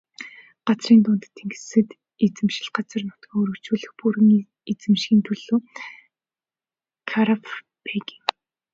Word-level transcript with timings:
Газрын 0.67 0.99
дундад 1.03 1.31
тэнгист 1.37 1.71
эзэмшил 2.25 2.69
газар 2.77 3.01
нутгаа 3.05 3.37
өргөжүүлж 3.43 3.83
бүрэн 3.99 4.29
эзэмшихийн 4.71 5.21
төлөө 5.27 5.57
Карфаген. 7.09 8.05